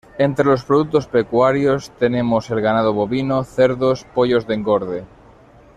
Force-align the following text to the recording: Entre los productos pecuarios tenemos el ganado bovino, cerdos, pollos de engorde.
Entre 0.17 0.43
los 0.43 0.63
productos 0.65 1.05
pecuarios 1.05 1.91
tenemos 1.99 2.49
el 2.49 2.59
ganado 2.59 2.91
bovino, 2.91 3.43
cerdos, 3.43 4.03
pollos 4.15 4.47
de 4.47 4.55
engorde. 4.55 5.03